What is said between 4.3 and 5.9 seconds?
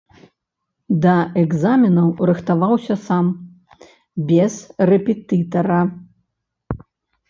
без рэпетытара.